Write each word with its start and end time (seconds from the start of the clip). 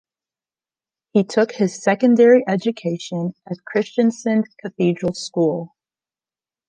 He 1.11 1.23
took 1.23 1.51
his 1.51 1.79
secondary 1.79 2.43
education 2.47 3.35
at 3.45 3.57
Kristiansand 3.67 4.45
Cathedral 4.57 5.13
School. 5.13 5.75